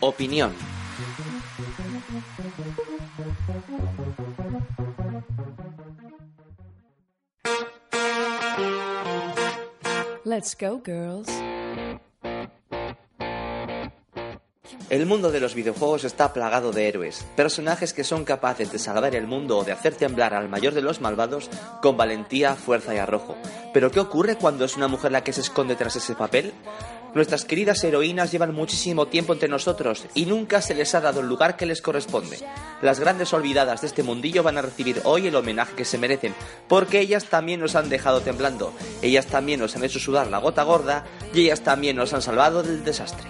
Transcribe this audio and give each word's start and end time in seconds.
Opinión. 0.00 0.52
Let's 10.24 10.56
go, 10.58 10.80
girls. 10.82 11.28
El 14.88 15.06
mundo 15.06 15.30
de 15.30 15.38
los 15.38 15.54
videojuegos 15.54 16.02
está 16.04 16.32
plagado 16.32 16.72
de 16.72 16.88
héroes, 16.88 17.24
personajes 17.36 17.92
que 17.92 18.02
son 18.02 18.24
capaces 18.24 18.72
de 18.72 18.78
salvar 18.78 19.14
el 19.14 19.26
mundo 19.26 19.58
o 19.58 19.64
de 19.64 19.70
hacer 19.70 19.94
temblar 19.94 20.34
al 20.34 20.48
mayor 20.48 20.74
de 20.74 20.82
los 20.82 21.00
malvados 21.00 21.48
con 21.80 21.96
valentía, 21.96 22.56
fuerza 22.56 22.94
y 22.94 22.98
arrojo. 22.98 23.36
Pero 23.72 23.92
¿qué 23.92 24.00
ocurre 24.00 24.36
cuando 24.36 24.64
es 24.64 24.76
una 24.76 24.88
mujer 24.88 25.12
la 25.12 25.22
que 25.22 25.32
se 25.32 25.42
esconde 25.42 25.76
tras 25.76 25.94
ese 25.94 26.16
papel? 26.16 26.52
Nuestras 27.14 27.44
queridas 27.44 27.82
heroínas 27.82 28.30
llevan 28.30 28.54
muchísimo 28.54 29.06
tiempo 29.06 29.32
entre 29.32 29.48
nosotros 29.48 30.06
y 30.14 30.26
nunca 30.26 30.62
se 30.62 30.74
les 30.74 30.94
ha 30.94 31.00
dado 31.00 31.20
el 31.20 31.26
lugar 31.26 31.56
que 31.56 31.66
les 31.66 31.82
corresponde. 31.82 32.38
Las 32.82 33.00
grandes 33.00 33.32
olvidadas 33.32 33.80
de 33.80 33.88
este 33.88 34.02
mundillo 34.02 34.42
van 34.42 34.58
a 34.58 34.62
recibir 34.62 35.00
hoy 35.04 35.26
el 35.26 35.36
homenaje 35.36 35.74
que 35.74 35.84
se 35.84 35.98
merecen, 35.98 36.34
porque 36.68 37.00
ellas 37.00 37.24
también 37.24 37.60
nos 37.60 37.74
han 37.74 37.88
dejado 37.88 38.20
temblando, 38.20 38.72
ellas 39.02 39.26
también 39.26 39.60
nos 39.60 39.74
han 39.76 39.84
hecho 39.84 39.98
sudar 39.98 40.28
la 40.28 40.38
gota 40.38 40.62
gorda 40.62 41.04
y 41.34 41.42
ellas 41.42 41.62
también 41.62 41.96
nos 41.96 42.12
han 42.12 42.22
salvado 42.22 42.62
del 42.62 42.84
desastre. 42.84 43.28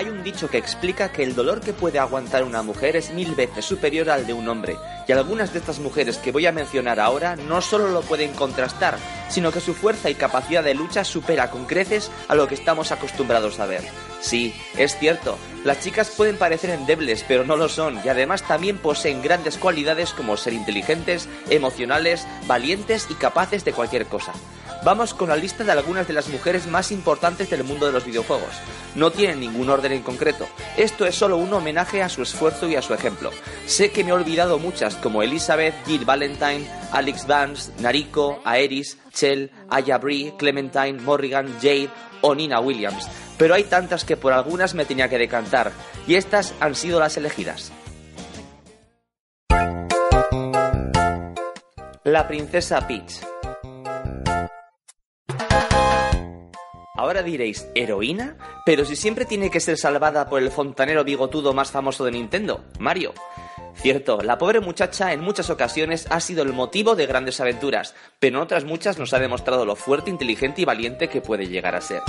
Hay 0.00 0.08
un 0.08 0.22
dicho 0.22 0.48
que 0.48 0.56
explica 0.56 1.12
que 1.12 1.22
el 1.22 1.34
dolor 1.34 1.60
que 1.60 1.74
puede 1.74 1.98
aguantar 1.98 2.42
una 2.42 2.62
mujer 2.62 2.96
es 2.96 3.12
mil 3.12 3.34
veces 3.34 3.66
superior 3.66 4.08
al 4.08 4.26
de 4.26 4.32
un 4.32 4.48
hombre, 4.48 4.78
y 5.06 5.12
algunas 5.12 5.52
de 5.52 5.58
estas 5.58 5.78
mujeres 5.78 6.16
que 6.16 6.32
voy 6.32 6.46
a 6.46 6.52
mencionar 6.52 6.98
ahora 6.98 7.36
no 7.36 7.60
solo 7.60 7.90
lo 7.90 8.00
pueden 8.00 8.32
contrastar, 8.32 8.96
sino 9.28 9.52
que 9.52 9.60
su 9.60 9.74
fuerza 9.74 10.08
y 10.08 10.14
capacidad 10.14 10.64
de 10.64 10.72
lucha 10.72 11.04
supera 11.04 11.50
con 11.50 11.66
creces 11.66 12.10
a 12.28 12.34
lo 12.34 12.48
que 12.48 12.54
estamos 12.54 12.92
acostumbrados 12.92 13.60
a 13.60 13.66
ver. 13.66 13.84
Sí, 14.20 14.54
es 14.76 14.98
cierto, 14.98 15.38
las 15.64 15.80
chicas 15.80 16.10
pueden 16.10 16.36
parecer 16.36 16.70
endebles, 16.70 17.24
pero 17.26 17.44
no 17.44 17.56
lo 17.56 17.68
son, 17.68 18.00
y 18.04 18.08
además 18.08 18.42
también 18.42 18.78
poseen 18.78 19.22
grandes 19.22 19.56
cualidades 19.56 20.12
como 20.12 20.36
ser 20.36 20.52
inteligentes, 20.52 21.28
emocionales, 21.48 22.26
valientes 22.46 23.06
y 23.10 23.14
capaces 23.14 23.64
de 23.64 23.72
cualquier 23.72 24.06
cosa. 24.06 24.32
Vamos 24.82 25.12
con 25.12 25.28
la 25.28 25.36
lista 25.36 25.62
de 25.62 25.72
algunas 25.72 26.08
de 26.08 26.14
las 26.14 26.28
mujeres 26.28 26.66
más 26.66 26.90
importantes 26.90 27.50
del 27.50 27.64
mundo 27.64 27.84
de 27.84 27.92
los 27.92 28.06
videojuegos. 28.06 28.48
No 28.94 29.10
tienen 29.10 29.40
ningún 29.40 29.68
orden 29.68 29.92
en 29.92 30.02
concreto. 30.02 30.48
Esto 30.78 31.04
es 31.04 31.14
solo 31.14 31.36
un 31.36 31.52
homenaje 31.52 32.02
a 32.02 32.08
su 32.08 32.22
esfuerzo 32.22 32.66
y 32.66 32.76
a 32.76 32.82
su 32.82 32.94
ejemplo. 32.94 33.30
Sé 33.66 33.90
que 33.90 34.04
me 34.04 34.10
he 34.10 34.14
olvidado 34.14 34.58
muchas, 34.58 34.96
como 34.96 35.22
Elizabeth, 35.22 35.74
Jill 35.84 36.06
Valentine, 36.06 36.66
Alex 36.92 37.26
Vance, 37.26 37.72
Nariko, 37.80 38.40
Aeris, 38.44 38.96
Chell, 39.12 39.50
Aya 39.68 39.98
Bree, 39.98 40.32
Clementine, 40.38 40.94
Morrigan, 41.02 41.54
Jade 41.60 41.90
o 42.22 42.34
Nina 42.34 42.60
Williams. 42.60 43.06
Pero 43.40 43.54
hay 43.54 43.64
tantas 43.64 44.04
que 44.04 44.18
por 44.18 44.34
algunas 44.34 44.74
me 44.74 44.84
tenía 44.84 45.08
que 45.08 45.16
decantar, 45.16 45.72
y 46.06 46.16
estas 46.16 46.52
han 46.60 46.74
sido 46.74 47.00
las 47.00 47.16
elegidas. 47.16 47.72
La 52.04 52.28
princesa 52.28 52.86
Peach. 52.86 53.22
Ahora 56.96 57.22
diréis, 57.22 57.66
¿heroína? 57.74 58.36
Pero 58.66 58.84
si 58.84 58.94
siempre 58.94 59.24
tiene 59.24 59.50
que 59.50 59.60
ser 59.60 59.78
salvada 59.78 60.28
por 60.28 60.42
el 60.42 60.50
fontanero 60.50 61.02
bigotudo 61.02 61.54
más 61.54 61.70
famoso 61.70 62.04
de 62.04 62.10
Nintendo, 62.10 62.66
Mario. 62.78 63.14
Cierto, 63.74 64.20
la 64.20 64.36
pobre 64.36 64.60
muchacha 64.60 65.14
en 65.14 65.20
muchas 65.20 65.48
ocasiones 65.48 66.06
ha 66.10 66.20
sido 66.20 66.42
el 66.42 66.52
motivo 66.52 66.94
de 66.94 67.06
grandes 67.06 67.40
aventuras, 67.40 67.94
pero 68.18 68.36
en 68.36 68.42
otras 68.42 68.64
muchas 68.64 68.98
nos 68.98 69.14
ha 69.14 69.18
demostrado 69.18 69.64
lo 69.64 69.76
fuerte, 69.76 70.10
inteligente 70.10 70.60
y 70.60 70.66
valiente 70.66 71.08
que 71.08 71.22
puede 71.22 71.46
llegar 71.46 71.74
a 71.74 71.80
ser. 71.80 72.02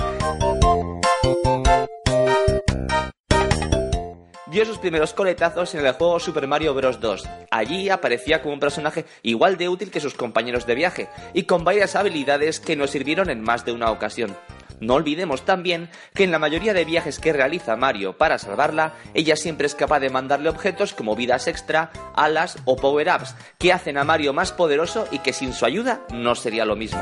Dio 4.52 4.66
sus 4.66 4.78
primeros 4.78 5.14
coletazos 5.14 5.74
en 5.74 5.84
el 5.84 5.92
juego 5.94 6.20
Super 6.20 6.46
Mario 6.46 6.74
Bros. 6.74 7.00
2. 7.00 7.26
Allí 7.50 7.88
aparecía 7.88 8.42
como 8.42 8.52
un 8.52 8.60
personaje 8.60 9.06
igual 9.22 9.56
de 9.56 9.70
útil 9.70 9.90
que 9.90 9.98
sus 10.00 10.12
compañeros 10.12 10.66
de 10.66 10.74
viaje, 10.74 11.08
y 11.32 11.44
con 11.44 11.64
varias 11.64 11.96
habilidades 11.96 12.60
que 12.60 12.76
nos 12.76 12.90
sirvieron 12.90 13.30
en 13.30 13.40
más 13.40 13.64
de 13.64 13.72
una 13.72 13.90
ocasión. 13.90 14.36
No 14.78 14.94
olvidemos 14.94 15.46
también 15.46 15.88
que 16.14 16.24
en 16.24 16.32
la 16.32 16.38
mayoría 16.38 16.74
de 16.74 16.84
viajes 16.84 17.18
que 17.18 17.32
realiza 17.32 17.76
Mario 17.76 18.18
para 18.18 18.36
salvarla, 18.36 18.94
ella 19.14 19.36
siempre 19.36 19.66
es 19.66 19.74
capaz 19.74 20.00
de 20.00 20.10
mandarle 20.10 20.50
objetos 20.50 20.92
como 20.92 21.16
vidas 21.16 21.48
extra, 21.48 21.90
alas 22.14 22.58
o 22.66 22.76
power-ups, 22.76 23.34
que 23.58 23.72
hacen 23.72 23.96
a 23.96 24.04
Mario 24.04 24.34
más 24.34 24.52
poderoso 24.52 25.08
y 25.10 25.20
que 25.20 25.32
sin 25.32 25.54
su 25.54 25.64
ayuda 25.64 26.02
no 26.12 26.34
sería 26.34 26.66
lo 26.66 26.76
mismo. 26.76 27.00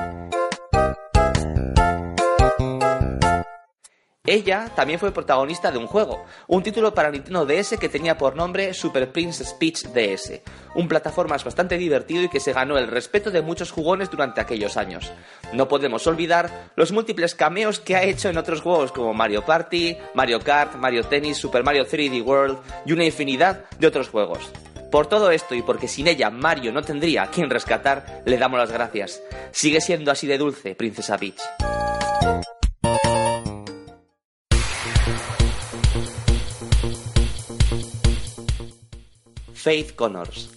Ella 4.30 4.70
también 4.76 5.00
fue 5.00 5.10
protagonista 5.10 5.72
de 5.72 5.78
un 5.78 5.88
juego, 5.88 6.24
un 6.46 6.62
título 6.62 6.94
para 6.94 7.10
Nintendo 7.10 7.44
DS 7.44 7.76
que 7.80 7.88
tenía 7.88 8.16
por 8.16 8.36
nombre 8.36 8.72
Super 8.74 9.10
Princess 9.10 9.52
Peach 9.54 9.88
DS, 9.88 10.40
un 10.76 10.86
plataformas 10.86 11.42
bastante 11.42 11.76
divertido 11.76 12.22
y 12.22 12.28
que 12.28 12.38
se 12.38 12.52
ganó 12.52 12.78
el 12.78 12.86
respeto 12.86 13.32
de 13.32 13.42
muchos 13.42 13.72
jugones 13.72 14.08
durante 14.08 14.40
aquellos 14.40 14.76
años. 14.76 15.10
No 15.52 15.66
podemos 15.66 16.06
olvidar 16.06 16.70
los 16.76 16.92
múltiples 16.92 17.34
cameos 17.34 17.80
que 17.80 17.96
ha 17.96 18.04
hecho 18.04 18.28
en 18.28 18.38
otros 18.38 18.60
juegos 18.60 18.92
como 18.92 19.12
Mario 19.14 19.44
Party, 19.44 19.96
Mario 20.14 20.38
Kart, 20.38 20.76
Mario 20.76 21.02
Tennis, 21.02 21.36
Super 21.36 21.64
Mario 21.64 21.84
3D 21.84 22.24
World 22.24 22.60
y 22.86 22.92
una 22.92 23.04
infinidad 23.04 23.64
de 23.80 23.88
otros 23.88 24.10
juegos. 24.10 24.48
Por 24.92 25.08
todo 25.08 25.32
esto 25.32 25.56
y 25.56 25.62
porque 25.62 25.88
sin 25.88 26.06
ella 26.06 26.30
Mario 26.30 26.70
no 26.70 26.82
tendría 26.82 27.24
a 27.24 27.30
quien 27.32 27.50
rescatar, 27.50 28.22
le 28.24 28.38
damos 28.38 28.60
las 28.60 28.70
gracias. 28.70 29.20
Sigue 29.50 29.80
siendo 29.80 30.12
así 30.12 30.28
de 30.28 30.38
dulce, 30.38 30.76
Princesa 30.76 31.18
Peach. 31.18 31.40
Faith 39.62 39.94
Connors. 39.94 40.48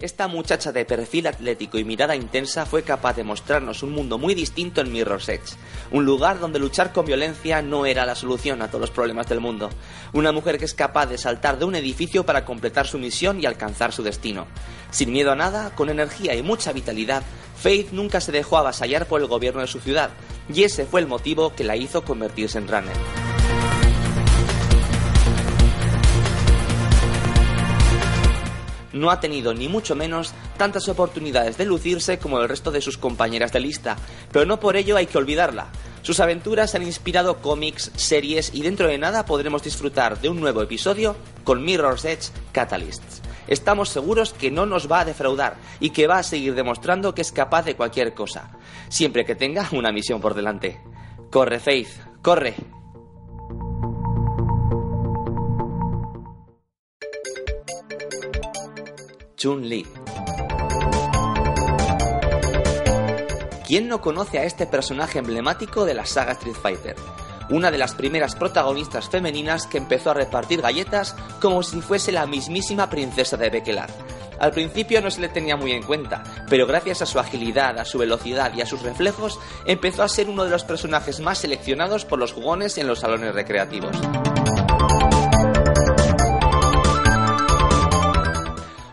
Esta 0.00 0.26
muchacha 0.26 0.72
de 0.72 0.84
perfil 0.84 1.28
atlético 1.28 1.78
y 1.78 1.84
mirada 1.84 2.16
intensa 2.16 2.66
fue 2.66 2.82
capaz 2.82 3.14
de 3.14 3.22
mostrarnos 3.22 3.84
un 3.84 3.92
mundo 3.92 4.18
muy 4.18 4.34
distinto 4.34 4.80
en 4.80 4.90
Mirror's 4.90 5.28
Edge, 5.28 5.54
un 5.92 6.04
lugar 6.04 6.40
donde 6.40 6.58
luchar 6.58 6.92
con 6.92 7.06
violencia 7.06 7.62
no 7.62 7.86
era 7.86 8.04
la 8.04 8.16
solución 8.16 8.62
a 8.62 8.66
todos 8.66 8.80
los 8.80 8.90
problemas 8.90 9.28
del 9.28 9.38
mundo, 9.38 9.70
una 10.12 10.32
mujer 10.32 10.58
que 10.58 10.64
es 10.64 10.74
capaz 10.74 11.06
de 11.06 11.16
saltar 11.18 11.60
de 11.60 11.64
un 11.64 11.76
edificio 11.76 12.26
para 12.26 12.44
completar 12.44 12.88
su 12.88 12.98
misión 12.98 13.40
y 13.40 13.46
alcanzar 13.46 13.92
su 13.92 14.02
destino. 14.02 14.48
Sin 14.90 15.12
miedo 15.12 15.30
a 15.30 15.36
nada, 15.36 15.72
con 15.76 15.88
energía 15.88 16.34
y 16.34 16.42
mucha 16.42 16.72
vitalidad, 16.72 17.22
Faith 17.56 17.92
nunca 17.92 18.20
se 18.20 18.32
dejó 18.32 18.58
avasallar 18.58 19.06
por 19.06 19.20
el 19.20 19.28
gobierno 19.28 19.60
de 19.60 19.68
su 19.68 19.78
ciudad, 19.78 20.10
y 20.52 20.64
ese 20.64 20.84
fue 20.84 21.00
el 21.00 21.06
motivo 21.06 21.54
que 21.54 21.62
la 21.62 21.76
hizo 21.76 22.04
convertirse 22.04 22.58
en 22.58 22.66
runner. 22.66 23.21
No 28.92 29.10
ha 29.10 29.20
tenido 29.20 29.54
ni 29.54 29.68
mucho 29.68 29.94
menos 29.94 30.32
tantas 30.56 30.88
oportunidades 30.88 31.56
de 31.56 31.64
lucirse 31.64 32.18
como 32.18 32.40
el 32.40 32.48
resto 32.48 32.70
de 32.70 32.80
sus 32.80 32.98
compañeras 32.98 33.52
de 33.52 33.60
lista, 33.60 33.96
pero 34.30 34.44
no 34.46 34.60
por 34.60 34.76
ello 34.76 34.96
hay 34.96 35.06
que 35.06 35.18
olvidarla. 35.18 35.68
Sus 36.02 36.18
aventuras 36.20 36.74
han 36.74 36.82
inspirado 36.82 37.38
cómics, 37.38 37.92
series 37.94 38.52
y 38.54 38.62
dentro 38.62 38.88
de 38.88 38.98
nada 38.98 39.24
podremos 39.24 39.62
disfrutar 39.62 40.20
de 40.20 40.28
un 40.28 40.40
nuevo 40.40 40.62
episodio 40.62 41.16
con 41.44 41.64
Mirror's 41.64 42.04
Edge 42.04 42.30
Catalysts. 42.52 43.22
Estamos 43.46 43.88
seguros 43.88 44.32
que 44.32 44.50
no 44.50 44.66
nos 44.66 44.90
va 44.90 45.00
a 45.00 45.04
defraudar 45.04 45.56
y 45.80 45.90
que 45.90 46.06
va 46.06 46.18
a 46.18 46.22
seguir 46.22 46.54
demostrando 46.54 47.14
que 47.14 47.22
es 47.22 47.32
capaz 47.32 47.64
de 47.64 47.76
cualquier 47.76 48.14
cosa, 48.14 48.50
siempre 48.88 49.24
que 49.24 49.34
tenga 49.34 49.68
una 49.72 49.92
misión 49.92 50.20
por 50.20 50.34
delante. 50.34 50.80
Corre, 51.30 51.60
Faith, 51.60 51.88
corre. 52.20 52.54
Chun-Li. 59.42 59.84
¿Quién 63.66 63.88
no 63.88 64.00
conoce 64.00 64.38
a 64.38 64.44
este 64.44 64.68
personaje 64.68 65.18
emblemático 65.18 65.84
de 65.84 65.94
la 65.94 66.06
saga 66.06 66.34
Street 66.34 66.54
Fighter? 66.54 66.94
Una 67.50 67.72
de 67.72 67.78
las 67.78 67.96
primeras 67.96 68.36
protagonistas 68.36 69.08
femeninas 69.08 69.66
que 69.66 69.78
empezó 69.78 70.12
a 70.12 70.14
repartir 70.14 70.62
galletas 70.62 71.16
como 71.40 71.64
si 71.64 71.80
fuese 71.80 72.12
la 72.12 72.24
mismísima 72.24 72.88
princesa 72.88 73.36
de 73.36 73.50
Bekelar. 73.50 73.90
Al 74.38 74.52
principio 74.52 75.02
no 75.02 75.10
se 75.10 75.20
le 75.20 75.28
tenía 75.28 75.56
muy 75.56 75.72
en 75.72 75.82
cuenta, 75.82 76.22
pero 76.48 76.64
gracias 76.68 77.02
a 77.02 77.06
su 77.06 77.18
agilidad, 77.18 77.80
a 77.80 77.84
su 77.84 77.98
velocidad 77.98 78.54
y 78.54 78.60
a 78.60 78.66
sus 78.66 78.82
reflejos, 78.82 79.40
empezó 79.66 80.04
a 80.04 80.08
ser 80.08 80.28
uno 80.28 80.44
de 80.44 80.50
los 80.50 80.62
personajes 80.62 81.18
más 81.18 81.38
seleccionados 81.38 82.04
por 82.04 82.20
los 82.20 82.32
jugones 82.32 82.78
en 82.78 82.86
los 82.86 83.00
salones 83.00 83.34
recreativos. 83.34 83.96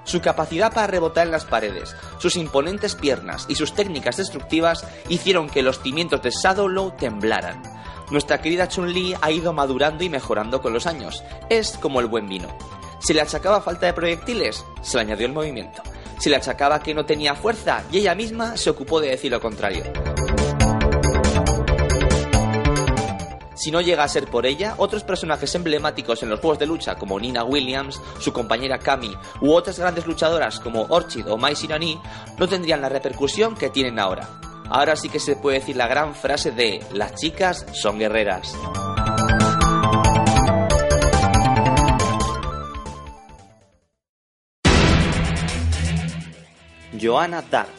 Su 0.09 0.21
capacidad 0.21 0.73
para 0.73 0.87
rebotar 0.87 1.27
en 1.27 1.31
las 1.31 1.45
paredes, 1.45 1.95
sus 2.17 2.35
imponentes 2.35 2.95
piernas 2.95 3.45
y 3.47 3.53
sus 3.53 3.75
técnicas 3.75 4.17
destructivas 4.17 4.83
hicieron 5.07 5.51
que 5.51 5.61
los 5.61 5.83
cimientos 5.83 6.23
de 6.23 6.31
Shadowlow 6.31 6.95
temblaran. 6.97 7.61
Nuestra 8.09 8.41
querida 8.41 8.67
Chun-Li 8.67 9.13
ha 9.21 9.29
ido 9.29 9.53
madurando 9.53 10.03
y 10.03 10.09
mejorando 10.09 10.63
con 10.63 10.73
los 10.73 10.87
años. 10.87 11.23
Es 11.51 11.77
como 11.77 11.99
el 11.99 12.07
buen 12.07 12.27
vino. 12.27 12.47
Si 12.97 13.13
le 13.13 13.21
achacaba 13.21 13.61
falta 13.61 13.85
de 13.85 13.93
proyectiles, 13.93 14.65
se 14.81 14.97
le 14.97 15.01
añadió 15.01 15.27
el 15.27 15.33
movimiento. 15.33 15.83
Si 16.17 16.31
le 16.31 16.37
achacaba 16.37 16.81
que 16.81 16.95
no 16.95 17.05
tenía 17.05 17.35
fuerza, 17.35 17.83
y 17.91 17.99
ella 17.99 18.15
misma 18.15 18.57
se 18.57 18.71
ocupó 18.71 18.99
de 18.99 19.09
decir 19.09 19.29
lo 19.29 19.39
contrario. 19.39 19.83
Si 23.59 23.71
no 23.71 23.81
llega 23.81 24.05
a 24.05 24.07
ser 24.07 24.27
por 24.27 24.45
ella, 24.45 24.75
otros 24.77 25.03
personajes 25.03 25.53
emblemáticos 25.53 26.23
en 26.23 26.29
los 26.29 26.39
juegos 26.39 26.59
de 26.59 26.65
lucha 26.65 26.95
como 26.95 27.19
Nina 27.19 27.43
Williams, 27.43 28.01
su 28.21 28.31
compañera 28.31 28.79
Kami 28.79 29.13
u 29.41 29.51
otras 29.51 29.77
grandes 29.77 30.05
luchadoras 30.05 30.61
como 30.61 30.83
Orchid 30.83 31.29
o 31.29 31.37
Mai 31.37 31.55
Shirani 31.55 31.99
no 32.37 32.47
tendrían 32.47 32.81
la 32.81 32.87
repercusión 32.87 33.55
que 33.55 33.69
tienen 33.69 33.99
ahora. 33.99 34.29
Ahora 34.69 34.95
sí 34.95 35.09
que 35.09 35.19
se 35.19 35.35
puede 35.35 35.59
decir 35.59 35.75
la 35.75 35.89
gran 35.89 36.15
frase 36.15 36.51
de 36.51 36.81
las 36.93 37.15
chicas 37.15 37.65
son 37.73 37.99
guerreras. 37.99 38.55
Joanna 46.97 47.43
Dark 47.51 47.69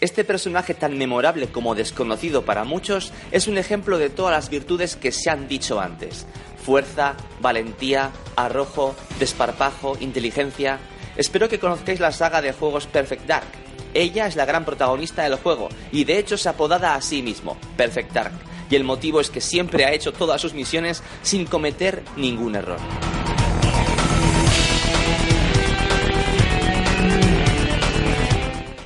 Este 0.00 0.22
personaje 0.22 0.74
tan 0.74 0.96
memorable 0.96 1.48
como 1.48 1.74
desconocido 1.74 2.44
para 2.44 2.62
muchos 2.62 3.12
es 3.32 3.48
un 3.48 3.58
ejemplo 3.58 3.98
de 3.98 4.10
todas 4.10 4.32
las 4.32 4.48
virtudes 4.48 4.94
que 4.94 5.10
se 5.10 5.28
han 5.28 5.48
dicho 5.48 5.80
antes. 5.80 6.24
Fuerza, 6.64 7.14
valentía, 7.40 8.12
arrojo, 8.36 8.94
desparpajo, 9.18 9.96
inteligencia. 9.98 10.78
Espero 11.16 11.48
que 11.48 11.58
conozcáis 11.58 11.98
la 11.98 12.12
saga 12.12 12.40
de 12.40 12.52
juegos 12.52 12.86
Perfect 12.86 13.26
Dark. 13.26 13.48
Ella 13.92 14.28
es 14.28 14.36
la 14.36 14.44
gran 14.44 14.64
protagonista 14.64 15.24
del 15.24 15.34
juego 15.34 15.68
y 15.90 16.04
de 16.04 16.18
hecho 16.18 16.36
es 16.36 16.46
apodada 16.46 16.94
a 16.94 17.02
sí 17.02 17.20
mismo, 17.20 17.56
Perfect 17.76 18.12
Dark. 18.12 18.32
Y 18.70 18.76
el 18.76 18.84
motivo 18.84 19.20
es 19.20 19.30
que 19.30 19.40
siempre 19.40 19.84
ha 19.84 19.92
hecho 19.92 20.12
todas 20.12 20.40
sus 20.40 20.54
misiones 20.54 21.02
sin 21.22 21.44
cometer 21.44 22.04
ningún 22.16 22.54
error. 22.54 22.78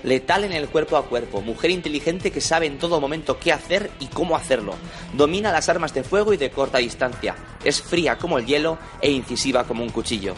Letal 0.03 0.45
en 0.45 0.53
el 0.53 0.69
cuerpo 0.69 0.97
a 0.97 1.07
cuerpo, 1.07 1.41
mujer 1.41 1.71
inteligente 1.71 2.31
que 2.31 2.41
sabe 2.41 2.67
en 2.67 2.79
todo 2.79 3.01
momento 3.01 3.39
qué 3.39 3.53
hacer 3.53 3.91
y 4.01 4.07
cómo 4.07 4.37
hacerlo. 4.37 4.75
Domina 5.15 5.53
las 5.53 5.69
armas 5.69 5.95
de 5.95 6.05
fuego 6.05 6.33
y 6.33 6.37
de 6.37 6.51
corta 6.51 6.79
distancia. 6.79 7.35
Es 7.65 7.81
fría 7.83 8.19
como 8.19 8.39
el 8.39 8.47
hielo 8.47 8.79
e 9.01 9.11
incisiva 9.11 9.65
como 9.65 9.83
un 9.83 9.91
cuchillo. 9.91 10.35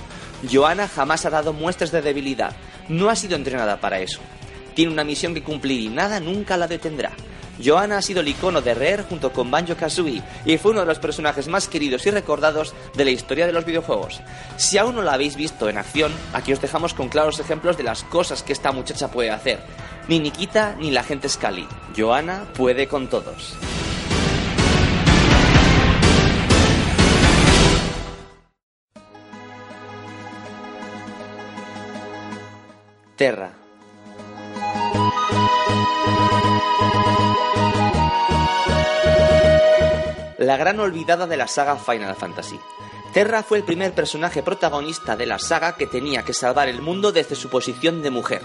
Joanna 0.51 0.89
jamás 0.89 1.25
ha 1.25 1.31
dado 1.31 1.53
muestras 1.53 1.91
de 1.93 2.03
debilidad. 2.03 2.55
No 2.89 3.09
ha 3.09 3.17
sido 3.17 3.37
entrenada 3.37 3.81
para 3.81 4.01
eso. 4.01 4.21
Tiene 4.75 4.93
una 4.93 5.05
misión 5.05 5.35
que 5.35 5.43
cumplir 5.43 5.81
y 5.81 5.89
nada 5.89 6.21
nunca 6.21 6.57
la 6.57 6.67
detendrá. 6.67 7.13
Joanna 7.63 7.99
ha 7.99 8.03
sido 8.03 8.21
el 8.21 8.29
icono 8.29 8.61
de 8.61 8.75
Rare 8.75 9.05
junto 9.09 9.33
con 9.33 9.51
Banjo 9.51 9.77
Kazooie 9.77 10.23
y 10.45 10.59
fue 10.59 10.73
uno 10.73 10.81
de 10.81 10.87
los 10.87 10.99
personajes 10.99 11.49
más 11.49 11.69
queridos 11.69 12.07
y 12.07 12.11
recordados 12.11 12.75
de 12.95 13.05
la 13.05 13.11
historia 13.11 13.47
de 13.47 13.53
los 13.53 13.65
videojuegos. 13.65 14.21
Si 14.57 14.79
aún 14.79 14.97
no 14.97 15.03
la 15.03 15.15
habéis 15.15 15.37
visto 15.37 15.69
en 15.69 15.79
acción, 15.79 16.13
aquí 16.33 16.53
os 16.53 16.61
dejamos 16.61 16.95
con 16.95 17.09
claros 17.09 17.39
ejemplos 17.39 17.77
de 17.77 17.85
las 17.85 18.05
cosas 18.05 18.43
que 18.43 18.53
esta 18.53 18.73
muchacha 18.73 19.11
puede 19.11 19.31
hacer. 19.31 19.61
Ni 20.09 20.21
Nikita 20.21 20.77
ni 20.79 20.91
la 20.91 21.03
gente 21.03 21.29
Scully. 21.29 21.67
Joanna 21.97 22.45
puede 22.55 22.89
con 22.89 23.09
todos. 23.09 23.55
Terra. 33.17 33.53
La 40.39 40.59
gran 40.59 40.79
olvidada 40.79 41.27
de 41.27 41.37
la 41.37 41.49
saga 41.49 41.77
Final 41.77 42.15
Fantasy. 42.17 42.61
Terra 43.15 43.43
fue 43.43 43.59
el 43.59 43.65
primer 43.65 43.93
personaje 43.93 44.43
protagonista 44.43 45.17
de 45.17 45.25
la 45.25 45.39
saga 45.39 45.77
que 45.77 45.87
tenía 45.87 46.25
que 46.25 46.35
salvar 46.35 46.69
el 46.69 46.83
mundo 46.83 47.13
desde 47.13 47.37
su 47.37 47.49
posición 47.49 48.03
de 48.03 48.11
mujer. 48.11 48.43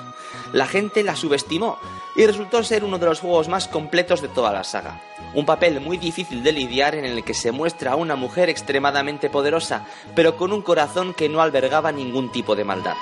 La 0.53 0.67
gente 0.67 1.03
la 1.03 1.15
subestimó 1.15 1.77
y 2.15 2.25
resultó 2.25 2.63
ser 2.63 2.83
uno 2.83 2.99
de 2.99 3.07
los 3.07 3.19
juegos 3.19 3.49
más 3.49 3.67
completos 3.67 4.21
de 4.21 4.27
toda 4.27 4.53
la 4.53 4.63
saga. 4.63 5.01
Un 5.33 5.45
papel 5.45 5.81
muy 5.81 5.97
difícil 5.97 6.43
de 6.43 6.51
lidiar 6.51 6.95
en 6.95 7.05
el 7.05 7.23
que 7.23 7.33
se 7.33 7.51
muestra 7.51 7.93
a 7.93 7.95
una 7.95 8.15
mujer 8.15 8.47
extremadamente 8.47 9.29
poderosa, 9.29 9.87
pero 10.15 10.37
con 10.37 10.53
un 10.53 10.61
corazón 10.61 11.13
que 11.13 11.29
no 11.29 11.41
albergaba 11.41 11.91
ningún 11.91 12.31
tipo 12.31 12.55
de 12.55 12.63
maldad. 12.63 12.95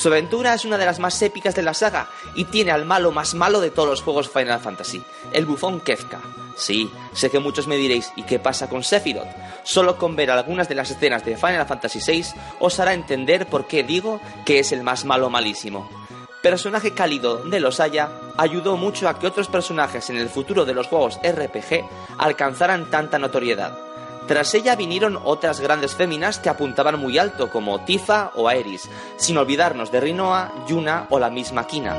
Su 0.00 0.08
aventura 0.08 0.54
es 0.54 0.64
una 0.64 0.78
de 0.78 0.86
las 0.86 0.98
más 0.98 1.20
épicas 1.20 1.54
de 1.54 1.62
la 1.62 1.74
saga 1.74 2.08
y 2.34 2.44
tiene 2.46 2.70
al 2.70 2.86
malo 2.86 3.12
más 3.12 3.34
malo 3.34 3.60
de 3.60 3.70
todos 3.70 3.86
los 3.86 4.00
juegos 4.00 4.30
Final 4.30 4.58
Fantasy, 4.58 5.02
el 5.30 5.44
bufón 5.44 5.78
Kefka. 5.78 6.22
Sí, 6.56 6.90
sé 7.12 7.30
que 7.30 7.38
muchos 7.38 7.66
me 7.66 7.76
diréis, 7.76 8.10
¿y 8.16 8.22
qué 8.22 8.38
pasa 8.38 8.66
con 8.66 8.82
Sephiroth? 8.82 9.28
Solo 9.62 9.98
con 9.98 10.16
ver 10.16 10.30
algunas 10.30 10.70
de 10.70 10.74
las 10.74 10.90
escenas 10.90 11.22
de 11.26 11.36
Final 11.36 11.66
Fantasy 11.66 11.98
VI 12.00 12.24
os 12.60 12.80
hará 12.80 12.94
entender 12.94 13.46
por 13.46 13.66
qué 13.66 13.82
digo 13.82 14.22
que 14.46 14.60
es 14.60 14.72
el 14.72 14.82
más 14.82 15.04
malo 15.04 15.28
malísimo. 15.28 15.90
Personaje 16.40 16.94
cálido 16.94 17.44
de 17.44 17.60
los 17.60 17.78
Haya, 17.78 18.08
ayudó 18.38 18.78
mucho 18.78 19.06
a 19.06 19.18
que 19.18 19.26
otros 19.26 19.48
personajes 19.48 20.08
en 20.08 20.16
el 20.16 20.30
futuro 20.30 20.64
de 20.64 20.72
los 20.72 20.86
juegos 20.86 21.20
RPG 21.22 21.84
alcanzaran 22.16 22.88
tanta 22.88 23.18
notoriedad. 23.18 23.89
Tras 24.30 24.54
ella 24.54 24.76
vinieron 24.76 25.18
otras 25.24 25.58
grandes 25.58 25.96
féminas 25.96 26.38
que 26.38 26.48
apuntaban 26.48 27.00
muy 27.00 27.18
alto, 27.18 27.50
como 27.50 27.80
Tifa 27.80 28.30
o 28.36 28.46
Aeris, 28.46 28.88
sin 29.16 29.36
olvidarnos 29.36 29.90
de 29.90 29.98
Rinoa, 29.98 30.66
Yuna 30.68 31.08
o 31.10 31.18
la 31.18 31.30
misma 31.30 31.66
Kina. 31.66 31.96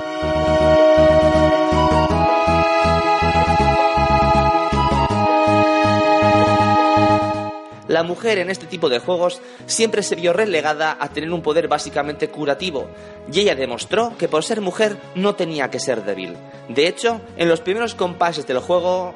La 7.89 8.03
mujer 8.03 8.37
en 8.37 8.49
este 8.49 8.65
tipo 8.65 8.87
de 8.87 8.99
juegos 8.99 9.41
siempre 9.65 10.01
se 10.01 10.15
vio 10.15 10.31
relegada 10.31 10.95
a 10.97 11.09
tener 11.09 11.33
un 11.33 11.41
poder 11.41 11.67
básicamente 11.67 12.29
curativo, 12.29 12.87
y 13.29 13.41
ella 13.41 13.55
demostró 13.55 14.15
que 14.17 14.29
por 14.29 14.45
ser 14.45 14.61
mujer 14.61 14.95
no 15.15 15.35
tenía 15.35 15.69
que 15.69 15.81
ser 15.81 16.05
débil. 16.05 16.37
De 16.69 16.87
hecho, 16.87 17.19
en 17.35 17.49
los 17.49 17.59
primeros 17.59 17.93
compases 17.93 18.47
del 18.47 18.59
juego... 18.59 19.13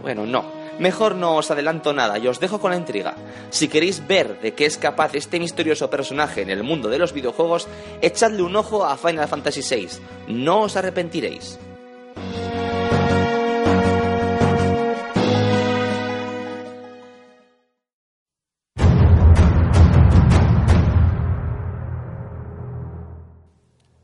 Bueno, 0.00 0.24
no, 0.24 0.57
Mejor 0.78 1.16
no 1.16 1.36
os 1.36 1.50
adelanto 1.50 1.92
nada 1.92 2.18
y 2.18 2.28
os 2.28 2.38
dejo 2.38 2.60
con 2.60 2.70
la 2.70 2.76
intriga. 2.76 3.16
Si 3.50 3.68
queréis 3.68 4.06
ver 4.06 4.40
de 4.40 4.54
qué 4.54 4.66
es 4.66 4.78
capaz 4.78 5.14
este 5.14 5.40
misterioso 5.40 5.90
personaje 5.90 6.42
en 6.42 6.50
el 6.50 6.62
mundo 6.62 6.88
de 6.88 6.98
los 6.98 7.12
videojuegos, 7.12 7.66
echadle 8.00 8.42
un 8.42 8.54
ojo 8.56 8.84
a 8.84 8.96
Final 8.96 9.28
Fantasy 9.28 9.62
VI. 9.62 9.88
No 10.28 10.62
os 10.62 10.76
arrepentiréis. 10.76 11.58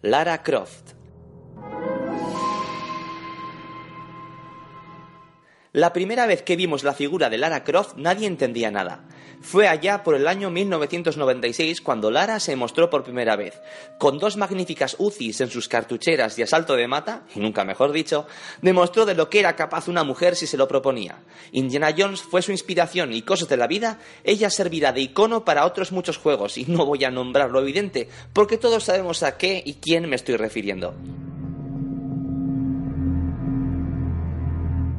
Lara 0.02 0.42
Croft 0.42 1.03
La 5.74 5.92
primera 5.92 6.26
vez 6.26 6.42
que 6.42 6.54
vimos 6.54 6.84
la 6.84 6.94
figura 6.94 7.28
de 7.28 7.36
Lara 7.36 7.64
Croft 7.64 7.96
nadie 7.96 8.28
entendía 8.28 8.70
nada. 8.70 9.08
Fue 9.40 9.66
allá 9.66 10.04
por 10.04 10.14
el 10.14 10.28
año 10.28 10.48
1996 10.48 11.80
cuando 11.80 12.12
Lara 12.12 12.38
se 12.38 12.54
mostró 12.54 12.90
por 12.90 13.02
primera 13.02 13.34
vez. 13.34 13.60
Con 13.98 14.20
dos 14.20 14.36
magníficas 14.36 14.94
UCIs 15.00 15.40
en 15.40 15.50
sus 15.50 15.66
cartucheras 15.66 16.38
y 16.38 16.42
a 16.42 16.46
salto 16.46 16.76
de 16.76 16.86
mata, 16.86 17.24
y 17.34 17.40
nunca 17.40 17.64
mejor 17.64 17.90
dicho, 17.90 18.28
demostró 18.62 19.04
de 19.04 19.16
lo 19.16 19.28
que 19.28 19.40
era 19.40 19.56
capaz 19.56 19.88
una 19.88 20.04
mujer 20.04 20.36
si 20.36 20.46
se 20.46 20.56
lo 20.56 20.68
proponía. 20.68 21.24
Indiana 21.50 21.92
Jones 21.98 22.22
fue 22.22 22.40
su 22.40 22.52
inspiración 22.52 23.12
y 23.12 23.22
cosas 23.22 23.48
de 23.48 23.56
la 23.56 23.66
vida, 23.66 23.98
ella 24.22 24.50
servirá 24.50 24.92
de 24.92 25.00
icono 25.00 25.44
para 25.44 25.66
otros 25.66 25.90
muchos 25.90 26.18
juegos, 26.18 26.56
y 26.56 26.66
no 26.66 26.86
voy 26.86 27.02
a 27.02 27.10
nombrar 27.10 27.50
lo 27.50 27.60
evidente, 27.60 28.08
porque 28.32 28.58
todos 28.58 28.84
sabemos 28.84 29.24
a 29.24 29.36
qué 29.36 29.60
y 29.66 29.74
quién 29.74 30.08
me 30.08 30.14
estoy 30.14 30.36
refiriendo. 30.36 30.94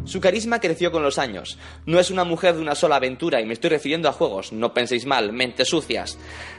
Su 0.06 0.22
carisma 0.22 0.60
creció 0.60 0.92
con 0.92 1.02
los 1.02 1.18
años. 1.18 1.58
No 1.88 2.00
es 2.00 2.12
una 2.12 2.24
mujer 2.24 2.56
de 2.56 2.62
una 2.62 2.76
sola 2.76 2.98
aventura 2.98 3.42
y 3.42 3.46
me 3.46 3.54
estoy 3.54 3.72
refiriendo 3.72 4.08
a 4.08 4.14
juegos, 4.14 4.54
no 4.54 4.74
penséis 4.74 5.08
mal, 5.08 5.34
mentes 5.34 5.70
sucias. 5.70 6.18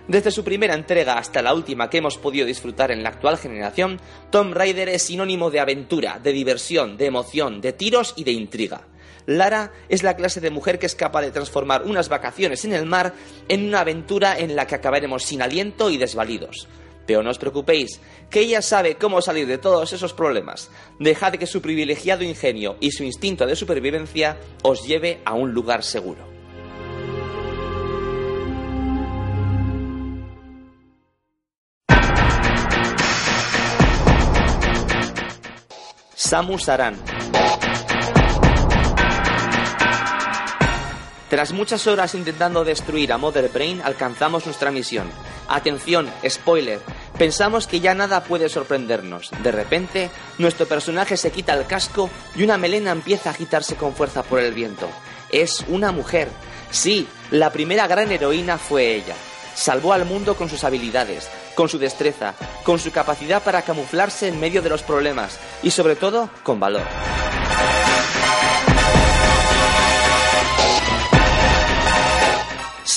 Desde 0.09 0.33
su 0.33 0.43
primera 0.43 0.75
entrega 0.75 1.17
hasta 1.17 1.43
la 1.43 1.55
última 1.55 1.89
que 1.89 1.99
hemos 1.99 2.19
podido 2.19 2.45
disfrutar 2.45 2.91
en 2.91 3.05
la 3.05 3.11
actual 3.11 3.39
generación, 3.39 4.01
Tomb 4.31 4.53
Raider 4.53 4.89
es 4.89 5.05
sinónimo 5.05 5.51
de 5.51 5.61
aventura, 5.61 6.19
de 6.21 6.33
diversión, 6.33 6.97
de 6.97 7.07
emoción, 7.07 7.61
de 7.61 7.73
tiros 7.73 8.15
y 8.17 8.25
de 8.25 8.33
intriga. 8.33 8.89
Lara 9.27 9.73
es 9.89 10.03
la 10.03 10.17
clase 10.17 10.41
de 10.41 10.51
mujer 10.51 10.79
que 10.79 10.87
es 10.87 10.95
capaz 10.95 11.23
de 11.23 11.31
transformar 11.31 11.85
unas 11.85 12.09
vacaciones 12.09 12.65
en 12.65 12.73
el 12.73 12.87
mar 12.87 13.15
en 13.49 13.67
una 13.67 13.81
aventura 13.81 14.39
en 14.39 14.57
la 14.57 14.67
que 14.67 14.75
acabaremos 14.75 15.25
sin 15.25 15.43
aliento 15.43 15.91
y 15.91 15.99
desvalidos. 15.99 16.69
Pero 17.07 17.23
no 17.23 17.31
os 17.31 17.39
preocupéis, 17.39 18.01
que 18.31 18.41
ella 18.41 18.63
sabe 18.63 18.97
cómo 18.97 19.23
salir 19.23 19.47
de 19.47 19.59
todos 19.59 19.93
esos 19.93 20.13
problemas. 20.13 20.71
Dejad 20.99 21.35
que 21.35 21.47
su 21.47 21.63
privilegiado 21.63 22.25
ingenio 22.25 22.77
y 22.81 22.91
su 22.91 23.05
instinto 23.05 23.47
de 23.47 23.57
supervivencia 23.57 24.39
os 24.63 24.87
lleve 24.87 25.21
a 25.25 25.35
un 25.35 25.53
lugar 25.53 25.83
seguro. 25.83 26.37
Samus 36.15 36.69
Aran 36.69 36.97
Tras 41.29 41.53
muchas 41.53 41.87
horas 41.87 42.15
intentando 42.15 42.65
destruir 42.65 43.13
a 43.13 43.19
Mother 43.19 43.49
Brain, 43.53 43.81
alcanzamos 43.85 44.47
nuestra 44.47 44.71
misión. 44.71 45.09
Atención, 45.49 46.09
spoiler. 46.29 46.81
Pensamos 47.19 47.67
que 47.67 47.81
ya 47.81 47.95
nada 47.95 48.25
puede 48.25 48.51
sorprendernos. 48.51 49.31
De 49.43 49.51
repente, 49.51 50.11
nuestro 50.37 50.67
personaje 50.67 51.17
se 51.17 51.31
quita 51.31 51.55
el 51.55 51.67
casco 51.67 52.11
y 52.35 52.43
una 52.43 52.59
melena 52.59 52.91
empieza 52.91 53.31
a 53.31 53.33
agitarse 53.33 53.77
con 53.77 53.95
fuerza 53.95 54.23
por 54.23 54.39
el 54.39 54.53
viento. 54.53 54.89
Es 55.31 55.65
una 55.69 55.93
mujer. 55.93 56.29
Sí, 56.71 57.09
la 57.31 57.51
primera 57.53 57.87
gran 57.87 58.13
heroína 58.13 58.59
fue 58.59 58.95
ella. 58.95 59.15
Salvó 59.55 59.95
al 59.95 60.05
mundo 60.05 60.37
con 60.37 60.51
sus 60.51 60.65
habilidades, 60.65 61.31
con 61.55 61.71
su 61.71 61.79
destreza, 61.79 62.35
con 62.65 62.79
su 62.79 62.93
capacidad 62.93 63.43
para 63.43 63.63
camuflarse 63.63 64.29
en 64.29 64.39
medio 64.39 64.61
de 64.61 64.69
los 64.69 64.83
problemas 64.83 65.39
y 65.63 65.71
sobre 65.71 65.97
todo 65.97 66.29
con 66.43 66.61
valor. 66.61 66.83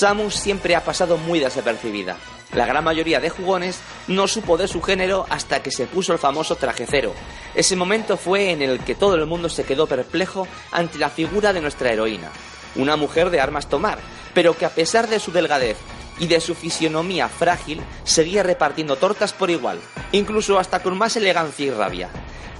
Samus 0.00 0.34
siempre 0.34 0.74
ha 0.74 0.82
pasado 0.82 1.18
muy 1.18 1.40
desapercibida. 1.40 2.16
La 2.54 2.64
gran 2.64 2.82
mayoría 2.82 3.20
de 3.20 3.28
jugones 3.28 3.80
no 4.08 4.26
supo 4.28 4.56
de 4.56 4.66
su 4.66 4.80
género 4.80 5.26
hasta 5.28 5.62
que 5.62 5.70
se 5.70 5.86
puso 5.86 6.14
el 6.14 6.18
famoso 6.18 6.56
traje 6.56 6.86
cero. 6.88 7.12
Ese 7.54 7.76
momento 7.76 8.16
fue 8.16 8.50
en 8.50 8.62
el 8.62 8.80
que 8.80 8.94
todo 8.94 9.14
el 9.16 9.26
mundo 9.26 9.50
se 9.50 9.64
quedó 9.64 9.86
perplejo 9.86 10.48
ante 10.72 10.96
la 10.96 11.10
figura 11.10 11.52
de 11.52 11.60
nuestra 11.60 11.92
heroína. 11.92 12.30
Una 12.76 12.96
mujer 12.96 13.28
de 13.28 13.42
armas 13.42 13.68
tomar, 13.68 13.98
pero 14.32 14.56
que 14.56 14.64
a 14.64 14.70
pesar 14.70 15.06
de 15.06 15.20
su 15.20 15.32
delgadez 15.32 15.76
y 16.18 16.28
de 16.28 16.40
su 16.40 16.54
fisionomía 16.54 17.28
frágil, 17.28 17.82
seguía 18.04 18.42
repartiendo 18.42 18.96
tortas 18.96 19.34
por 19.34 19.50
igual, 19.50 19.78
incluso 20.12 20.58
hasta 20.58 20.82
con 20.82 20.96
más 20.96 21.14
elegancia 21.16 21.66
y 21.66 21.70
rabia. 21.70 22.08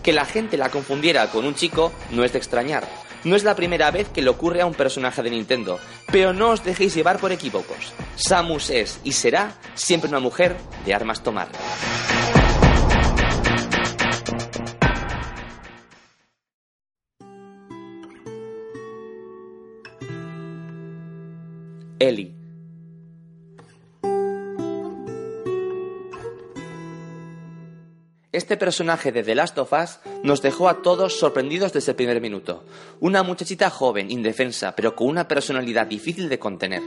Que 0.02 0.12
la 0.12 0.26
gente 0.26 0.58
la 0.58 0.68
confundiera 0.68 1.30
con 1.30 1.46
un 1.46 1.54
chico 1.54 1.90
no 2.10 2.22
es 2.22 2.32
de 2.32 2.38
extrañar. 2.38 2.86
No 3.24 3.36
es 3.36 3.44
la 3.44 3.54
primera 3.54 3.90
vez 3.90 4.08
que 4.08 4.22
le 4.22 4.30
ocurre 4.30 4.62
a 4.62 4.66
un 4.66 4.74
personaje 4.74 5.22
de 5.22 5.30
Nintendo, 5.30 5.78
pero 6.10 6.32
no 6.32 6.50
os 6.50 6.64
dejéis 6.64 6.94
llevar 6.94 7.18
por 7.18 7.32
equívocos. 7.32 7.92
Samus 8.16 8.70
es 8.70 9.00
y 9.04 9.12
será 9.12 9.52
siempre 9.74 10.08
una 10.08 10.20
mujer 10.20 10.56
de 10.86 10.94
armas 10.94 11.22
tomar. 11.22 11.48
Ellie 21.98 22.39
Este 28.32 28.56
personaje 28.56 29.10
de 29.10 29.24
The 29.24 29.34
Last 29.34 29.58
of 29.58 29.72
Us 29.72 29.98
nos 30.22 30.40
dejó 30.40 30.68
a 30.68 30.82
todos 30.82 31.18
sorprendidos 31.18 31.72
desde 31.72 31.90
el 31.90 31.96
primer 31.96 32.20
minuto. 32.20 32.62
Una 33.00 33.24
muchachita 33.24 33.70
joven, 33.70 34.08
indefensa, 34.08 34.76
pero 34.76 34.94
con 34.94 35.08
una 35.08 35.26
personalidad 35.26 35.88
difícil 35.88 36.28
de 36.28 36.38
contener. 36.38 36.80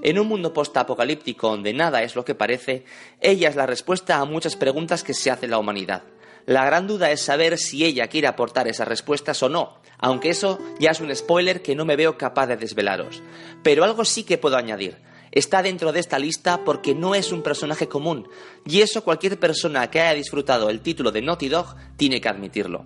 En 0.00 0.18
un 0.18 0.26
mundo 0.26 0.54
postapocalíptico 0.54 1.50
donde 1.50 1.74
nada 1.74 2.02
es 2.02 2.16
lo 2.16 2.24
que 2.24 2.34
parece, 2.34 2.86
ella 3.20 3.50
es 3.50 3.56
la 3.56 3.66
respuesta 3.66 4.16
a 4.16 4.24
muchas 4.24 4.56
preguntas 4.56 5.04
que 5.04 5.12
se 5.12 5.30
hace 5.30 5.46
la 5.46 5.58
humanidad. 5.58 6.04
La 6.46 6.64
gran 6.64 6.86
duda 6.86 7.10
es 7.10 7.20
saber 7.20 7.58
si 7.58 7.84
ella 7.84 8.08
quiere 8.08 8.26
aportar 8.26 8.66
esas 8.66 8.88
respuestas 8.88 9.42
o 9.42 9.50
no, 9.50 9.82
aunque 9.98 10.30
eso 10.30 10.58
ya 10.80 10.92
es 10.92 11.00
un 11.00 11.14
spoiler 11.14 11.60
que 11.60 11.76
no 11.76 11.84
me 11.84 11.96
veo 11.96 12.16
capaz 12.16 12.46
de 12.46 12.56
desvelaros. 12.56 13.22
Pero 13.62 13.84
algo 13.84 14.06
sí 14.06 14.24
que 14.24 14.38
puedo 14.38 14.56
añadir 14.56 14.96
está 15.38 15.62
dentro 15.62 15.92
de 15.92 16.00
esta 16.00 16.18
lista 16.18 16.64
porque 16.64 16.94
no 16.94 17.14
es 17.14 17.32
un 17.32 17.42
personaje 17.42 17.88
común, 17.88 18.28
y 18.66 18.80
eso 18.80 19.04
cualquier 19.04 19.38
persona 19.38 19.90
que 19.90 20.00
haya 20.00 20.14
disfrutado 20.14 20.70
el 20.70 20.80
título 20.80 21.10
de 21.10 21.22
Naughty 21.22 21.48
Dog 21.48 21.76
tiene 21.96 22.20
que 22.20 22.28
admitirlo. 22.28 22.84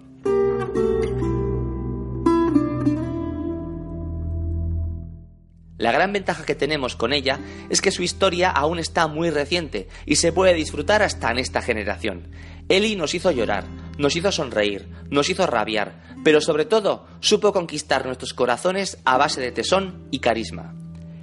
La 5.78 5.90
gran 5.90 6.12
ventaja 6.12 6.44
que 6.44 6.54
tenemos 6.54 6.94
con 6.94 7.12
ella 7.12 7.40
es 7.68 7.80
que 7.80 7.90
su 7.90 8.04
historia 8.04 8.50
aún 8.50 8.78
está 8.78 9.08
muy 9.08 9.30
reciente 9.30 9.88
y 10.06 10.14
se 10.14 10.30
puede 10.30 10.54
disfrutar 10.54 11.02
hasta 11.02 11.28
en 11.32 11.40
esta 11.40 11.60
generación. 11.60 12.30
Ellie 12.68 12.94
nos 12.94 13.16
hizo 13.16 13.32
llorar, 13.32 13.64
nos 13.98 14.14
hizo 14.14 14.30
sonreír, 14.30 14.88
nos 15.10 15.28
hizo 15.28 15.44
rabiar, 15.44 16.00
pero 16.22 16.40
sobre 16.40 16.66
todo 16.66 17.08
supo 17.18 17.52
conquistar 17.52 18.06
nuestros 18.06 18.32
corazones 18.32 18.98
a 19.04 19.16
base 19.16 19.40
de 19.40 19.50
tesón 19.50 20.06
y 20.12 20.20
carisma 20.20 20.81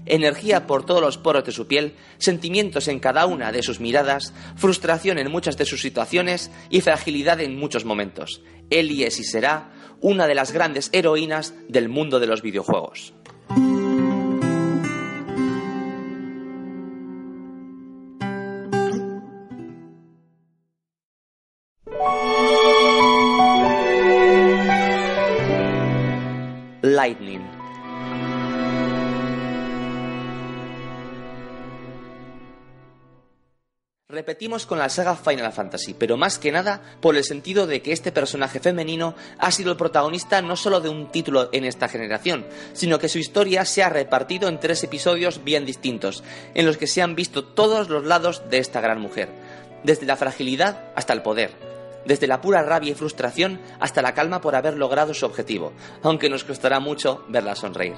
energía 0.10 0.68
por 0.68 0.86
todos 0.86 1.02
los 1.02 1.18
poros 1.18 1.46
de 1.46 1.52
su 1.52 1.68
piel, 1.68 1.96
sentimientos 2.18 2.88
en 2.88 3.00
cada 3.00 3.26
una 3.26 3.52
de 3.52 3.64
sus 3.64 3.80
miradas, 3.80 4.34
frustración 4.56 5.18
en 5.18 5.32
muchas 5.32 5.58
de 5.58 5.66
sus 5.66 5.82
situaciones 5.82 6.52
y 6.70 6.82
fragilidad 6.82 7.40
en 7.40 7.58
muchos 7.58 7.86
momentos. 7.86 8.42
Ellie 8.70 9.08
es 9.08 9.20
y 9.20 9.24
será 9.24 9.72
una 10.02 10.28
de 10.28 10.36
las 10.36 10.52
grandes 10.52 10.90
heroínas 10.94 11.54
del 11.68 11.90
mundo 11.90 12.20
de 12.20 12.28
los 12.28 12.42
videojuegos. 12.42 13.14
Repetimos 34.30 34.68
con 34.68 34.78
la 34.78 34.90
saga 34.90 35.16
Final 35.16 35.52
Fantasy, 35.52 35.96
pero 35.96 36.16
más 36.16 36.38
que 36.38 36.52
nada 36.52 36.84
por 37.02 37.16
el 37.16 37.24
sentido 37.24 37.66
de 37.66 37.82
que 37.82 37.92
este 37.92 38.12
personaje 38.12 38.60
femenino 38.60 39.16
ha 39.40 39.50
sido 39.50 39.72
el 39.72 39.78
protagonista 39.78 40.40
no 40.44 40.56
solo 40.56 40.82
de 40.82 40.88
un 40.88 41.12
título 41.12 41.50
en 41.52 41.66
esta 41.66 41.88
generación, 41.88 42.46
sino 42.74 43.00
que 43.00 43.10
su 43.10 43.18
historia 43.18 43.66
se 43.66 43.82
ha 43.82 43.90
repartido 43.90 44.48
en 44.48 44.60
tres 44.60 44.84
episodios 44.84 45.44
bien 45.44 45.66
distintos, 45.66 46.24
en 46.54 46.68
los 46.68 46.78
que 46.78 46.86
se 46.86 47.02
han 47.02 47.16
visto 47.16 47.44
todos 47.44 47.90
los 47.90 48.06
lados 48.06 48.44
de 48.52 48.60
esta 48.60 48.82
gran 48.82 49.02
mujer, 49.02 49.30
desde 49.84 50.06
la 50.06 50.16
fragilidad 50.16 50.92
hasta 50.96 51.14
el 51.14 51.24
poder, 51.24 51.50
desde 52.06 52.28
la 52.28 52.40
pura 52.40 52.62
rabia 52.62 52.92
y 52.92 52.94
frustración 52.94 53.60
hasta 53.80 54.04
la 54.04 54.14
calma 54.14 54.42
por 54.42 54.56
haber 54.56 54.78
logrado 54.78 55.16
su 55.16 55.26
objetivo, 55.26 55.74
aunque 56.04 56.30
nos 56.30 56.44
costará 56.44 56.80
mucho 56.80 57.26
verla 57.30 57.56
sonreír. 57.56 57.96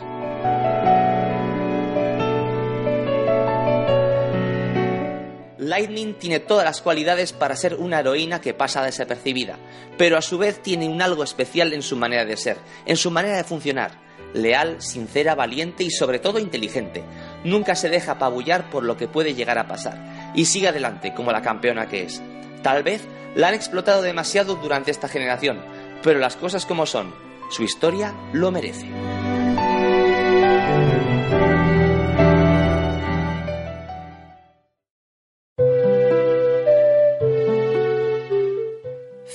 Lightning 5.62 6.16
tiene 6.16 6.40
todas 6.40 6.66
las 6.66 6.82
cualidades 6.82 7.34
para 7.34 7.56
ser 7.56 7.76
una 7.76 8.00
heroína 8.00 8.42
que 8.42 8.56
pasa 8.56 8.84
desapercibida, 8.84 9.60
pero 9.96 10.18
a 10.18 10.22
su 10.24 10.40
vez 10.40 10.60
tiene 10.60 10.90
un 10.90 11.04
algo 11.04 11.24
especial 11.24 11.72
en 11.74 11.84
su 11.84 11.96
manera 11.96 12.26
de 12.26 12.36
ser, 12.36 12.58
en 12.88 12.98
su 12.98 13.12
manera 13.12 13.38
de 13.38 13.44
funcionar. 13.44 13.92
Leal, 14.34 14.82
sincera, 14.82 15.36
valiente 15.36 15.84
y 15.84 15.92
sobre 15.92 16.18
todo 16.18 16.40
inteligente. 16.40 17.04
Nunca 17.44 17.76
se 17.76 17.90
deja 17.90 18.14
apabullar 18.14 18.72
por 18.72 18.84
lo 18.84 18.98
que 18.98 19.08
puede 19.08 19.36
llegar 19.36 19.60
a 19.60 19.68
pasar 19.68 20.32
y 20.34 20.46
sigue 20.46 20.70
adelante 20.70 21.14
como 21.14 21.32
la 21.32 21.44
campeona 21.44 21.88
que 21.88 22.06
es. 22.06 22.24
Tal 22.64 22.82
vez 22.82 23.04
la 23.36 23.50
han 23.50 23.54
explotado 23.54 24.02
demasiado 24.02 24.56
durante 24.56 24.90
esta 24.90 25.10
generación, 25.10 25.64
pero 26.02 26.18
las 26.18 26.38
cosas 26.38 26.66
como 26.66 26.88
son, 26.88 27.14
su 27.52 27.62
historia 27.62 28.16
lo 28.34 28.50
merece. 28.50 28.88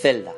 Zelda. 0.07 0.33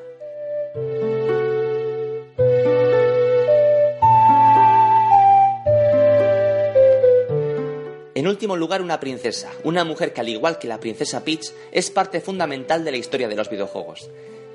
En 8.14 8.26
último 8.26 8.56
lugar, 8.56 8.80
una 8.80 8.98
princesa, 8.98 9.50
una 9.64 9.84
mujer 9.84 10.14
que 10.14 10.22
al 10.22 10.30
igual 10.30 10.58
que 10.58 10.68
la 10.68 10.80
princesa 10.80 11.22
Peach 11.22 11.52
es 11.70 11.90
parte 11.90 12.22
fundamental 12.22 12.82
de 12.82 12.92
la 12.92 12.96
historia 12.96 13.28
de 13.28 13.36
los 13.36 13.50
videojuegos. 13.50 14.08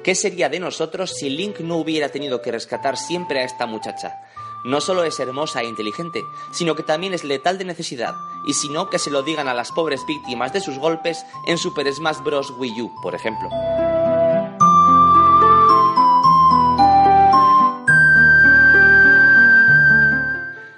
¿Qué 0.03 0.15
sería 0.15 0.49
de 0.49 0.59
nosotros 0.59 1.11
si 1.11 1.29
Link 1.29 1.59
no 1.59 1.77
hubiera 1.77 2.09
tenido 2.09 2.41
que 2.41 2.51
rescatar 2.51 2.97
siempre 2.97 3.41
a 3.41 3.43
esta 3.43 3.67
muchacha? 3.67 4.15
No 4.65 4.81
solo 4.81 5.03
es 5.03 5.19
hermosa 5.19 5.61
e 5.61 5.65
inteligente, 5.65 6.23
sino 6.51 6.73
que 6.73 6.81
también 6.81 7.13
es 7.13 7.23
letal 7.23 7.59
de 7.59 7.65
necesidad, 7.65 8.15
y 8.47 8.55
si 8.55 8.67
no, 8.67 8.89
que 8.89 8.97
se 8.97 9.11
lo 9.11 9.21
digan 9.21 9.47
a 9.47 9.53
las 9.53 9.71
pobres 9.73 10.01
víctimas 10.07 10.53
de 10.53 10.61
sus 10.61 10.79
golpes 10.79 11.23
en 11.45 11.59
Super 11.59 11.93
Smash 11.93 12.23
Bros. 12.23 12.49
Wii 12.57 12.81
U, 12.81 12.91
por 13.03 13.13
ejemplo. 13.13 13.49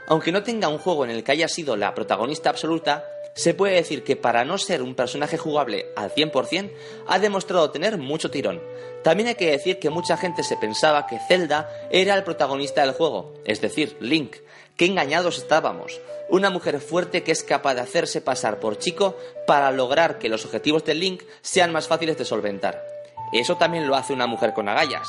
Aunque 0.08 0.32
no 0.32 0.44
tenga 0.44 0.68
un 0.68 0.78
juego 0.78 1.06
en 1.06 1.12
el 1.12 1.24
que 1.24 1.32
haya 1.32 1.48
sido 1.48 1.76
la 1.76 1.96
protagonista 1.96 2.50
absoluta, 2.50 3.06
se 3.36 3.54
puede 3.54 3.76
decir 3.76 4.04
que 4.04 4.16
para 4.16 4.46
no 4.46 4.58
ser 4.58 4.82
un 4.82 4.96
personaje 4.96 5.38
jugable 5.38 5.88
al 5.96 6.14
100%, 6.14 6.72
ha 7.08 7.20
demostrado 7.20 7.70
tener 7.70 7.98
mucho 7.98 8.32
tirón. 8.32 8.62
También 9.04 9.28
hay 9.28 9.36
que 9.36 9.52
decir 9.52 9.78
que 9.78 9.90
mucha 9.90 10.16
gente 10.16 10.42
se 10.42 10.58
pensaba 10.58 11.06
que 11.06 11.20
Zelda 11.28 11.70
era 11.92 12.16
el 12.16 12.24
protagonista 12.24 12.82
del 12.82 12.94
juego, 12.94 13.34
es 13.44 13.62
decir, 13.62 13.98
Link. 14.00 14.38
Qué 14.78 14.86
engañados 14.86 15.38
estábamos. 15.38 16.00
Una 16.30 16.50
mujer 16.50 16.80
fuerte 16.80 17.24
que 17.24 17.32
es 17.32 17.44
capaz 17.44 17.76
de 17.76 17.82
hacerse 17.82 18.22
pasar 18.22 18.60
por 18.60 18.78
chico 18.78 19.18
para 19.46 19.72
lograr 19.72 20.18
que 20.18 20.30
los 20.30 20.46
objetivos 20.46 20.84
de 20.86 20.96
Link 20.96 21.24
sean 21.42 21.72
más 21.72 21.88
fáciles 21.88 22.18
de 22.18 22.26
solventar. 22.26 22.84
Eso 23.32 23.58
también 23.58 23.88
lo 23.88 23.96
hace 23.96 24.14
una 24.14 24.28
mujer 24.28 24.54
con 24.54 24.70
agallas. 24.70 25.08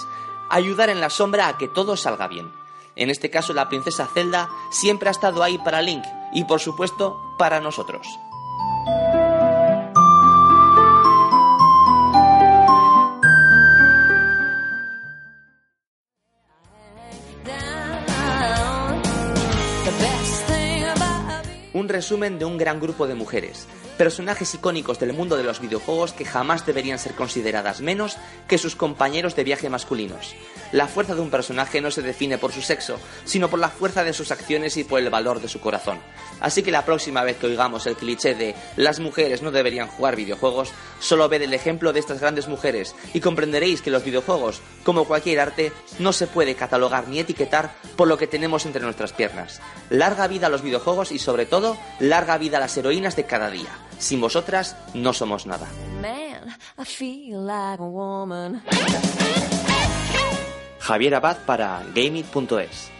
Ayudar 0.50 0.90
en 0.90 1.00
la 1.00 1.10
sombra 1.10 1.48
a 1.48 1.58
que 1.58 1.68
todo 1.68 1.96
salga 1.96 2.28
bien. 2.28 2.50
En 2.96 3.10
este 3.10 3.28
caso, 3.30 3.52
la 3.52 3.68
princesa 3.68 4.08
Zelda 4.12 4.48
siempre 4.70 5.08
ha 5.08 5.12
estado 5.12 5.42
ahí 5.42 5.58
para 5.58 5.82
Link 5.82 6.02
y, 6.32 6.44
por 6.44 6.60
supuesto, 6.60 7.34
para 7.38 7.60
nosotros. 7.60 8.06
Un 21.74 21.90
resumen 21.90 22.38
de 22.38 22.46
un 22.46 22.56
gran 22.56 22.80
grupo 22.80 23.06
de 23.06 23.14
mujeres, 23.14 23.68
personajes 23.96 24.54
icónicos 24.54 24.98
del 24.98 25.12
mundo 25.12 25.36
de 25.36 25.44
los 25.44 25.60
videojuegos 25.60 26.12
que 26.12 26.24
jamás 26.24 26.66
deberían 26.66 26.98
ser 26.98 27.14
consideradas 27.14 27.80
menos 27.80 28.16
que 28.46 28.58
sus 28.58 28.76
compañeros 28.76 29.34
de 29.36 29.44
viaje 29.44 29.70
masculinos. 29.70 30.34
La 30.72 30.88
fuerza 30.88 31.14
de 31.14 31.20
un 31.20 31.30
personaje 31.30 31.80
no 31.80 31.90
se 31.90 32.02
define 32.02 32.38
por 32.38 32.52
su 32.52 32.60
sexo, 32.60 32.98
sino 33.24 33.48
por 33.48 33.58
la 33.58 33.70
fuerza 33.70 34.04
de 34.04 34.12
sus 34.12 34.30
acciones 34.30 34.76
y 34.76 34.84
por 34.84 35.00
el 35.00 35.10
valor 35.10 35.40
de 35.40 35.48
su 35.48 35.60
corazón. 35.60 35.98
Así 36.40 36.62
que 36.62 36.70
la 36.70 36.84
próxima 36.84 37.22
vez 37.22 37.36
que 37.36 37.46
oigamos 37.46 37.86
el 37.86 37.96
cliché 37.96 38.34
de 38.34 38.54
las 38.76 39.00
mujeres 39.00 39.42
no 39.42 39.50
deberían 39.50 39.88
jugar 39.88 40.16
videojuegos, 40.16 40.72
solo 41.00 41.28
ved 41.28 41.42
el 41.42 41.54
ejemplo 41.54 41.92
de 41.92 42.00
estas 42.00 42.20
grandes 42.20 42.48
mujeres 42.48 42.94
y 43.14 43.20
comprenderéis 43.20 43.80
que 43.80 43.90
los 43.90 44.04
videojuegos, 44.04 44.60
como 44.84 45.04
cualquier 45.04 45.40
arte, 45.40 45.72
no 45.98 46.12
se 46.12 46.26
puede 46.26 46.54
catalogar 46.54 47.08
ni 47.08 47.20
etiquetar 47.20 47.72
por 47.96 48.08
lo 48.08 48.18
que 48.18 48.26
tenemos 48.26 48.66
entre 48.66 48.82
nuestras 48.82 49.12
piernas. 49.12 49.60
Larga 49.88 50.26
vida 50.26 50.48
a 50.48 50.50
los 50.50 50.62
videojuegos 50.62 51.12
y 51.12 51.18
sobre 51.18 51.46
todo, 51.46 51.76
larga 52.00 52.36
vida 52.38 52.58
a 52.58 52.60
las 52.60 52.76
heroínas 52.76 53.16
de 53.16 53.24
cada 53.24 53.50
día. 53.50 53.85
Sin 53.98 54.20
vosotras 54.20 54.76
no 54.94 55.12
somos 55.12 55.46
nada. 55.46 55.66
Javier 60.80 61.14
Abad 61.16 61.38
para 61.46 61.82
Gaming.es 61.94 62.95